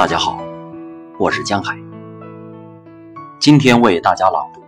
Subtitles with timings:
[0.00, 0.38] 大家好，
[1.18, 1.76] 我是江海。
[3.38, 4.62] 今天为大家朗读《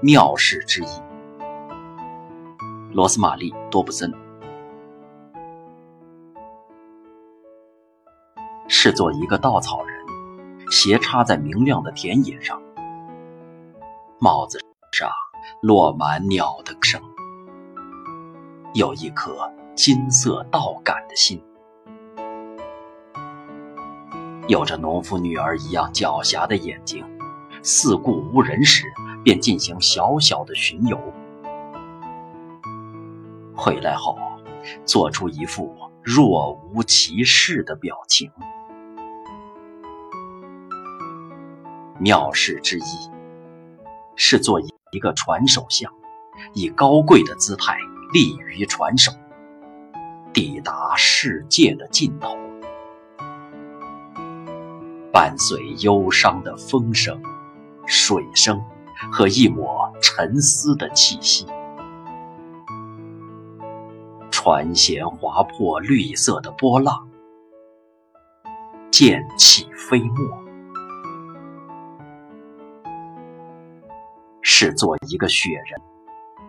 [0.00, 0.86] 妙事之一》，
[2.94, 4.10] 罗斯玛丽·多布森。
[8.68, 10.06] 是做一个稻草人，
[10.70, 12.58] 斜插在明亮的田野上，
[14.18, 14.58] 帽子
[14.92, 15.10] 上
[15.60, 16.98] 落满鸟的声，
[18.72, 21.38] 有一颗金色稻杆的心。
[24.48, 27.04] 有着农妇女儿一样狡黠的眼睛，
[27.62, 28.86] 四顾无人时
[29.22, 30.98] 便进行小小的巡游，
[33.54, 34.18] 回来后
[34.84, 35.72] 做出一副
[36.02, 38.30] 若无其事的表情。
[41.98, 43.10] 妙事之一
[44.16, 45.92] 是做一个传手相，
[46.54, 47.76] 以高贵的姿态
[48.12, 49.12] 立于传手，
[50.32, 52.36] 抵达世界的尽头。
[55.12, 57.20] 伴随忧伤的风声、
[57.84, 58.62] 水声
[59.10, 61.44] 和一抹沉思的气息，
[64.30, 67.08] 船舷划破绿色的波浪，
[68.92, 70.16] 溅起飞沫，
[74.42, 75.80] 是做一个雪人，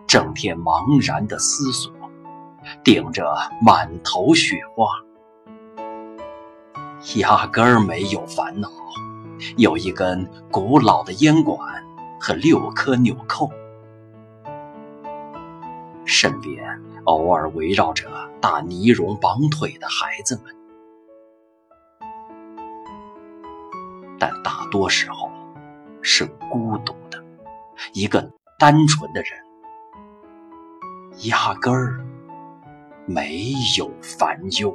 [0.06, 1.92] 整天茫然的思索，
[2.84, 4.86] 顶着满头雪花。
[7.16, 8.70] 压根儿没有烦恼，
[9.56, 11.84] 有一根古老的烟管
[12.20, 13.50] 和六颗纽扣，
[16.04, 16.64] 身边
[17.04, 18.08] 偶尔围绕着
[18.40, 20.54] 大呢绒绑腿的孩子们，
[24.18, 25.28] 但大多时候
[26.02, 27.22] 是孤独的，
[27.94, 29.32] 一个单纯的人，
[31.28, 31.98] 压根儿
[33.06, 34.72] 没有烦忧。